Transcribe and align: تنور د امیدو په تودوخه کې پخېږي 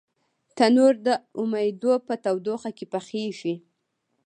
تنور 0.57 0.93
د 1.07 1.09
امیدو 1.41 1.93
په 2.07 2.13
تودوخه 2.23 2.69
کې 2.77 2.85
پخېږي 2.93 3.55